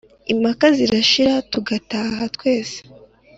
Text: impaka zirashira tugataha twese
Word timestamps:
impaka 0.33 0.65
zirashira 0.77 1.33
tugataha 1.51 2.23
twese 2.35 2.77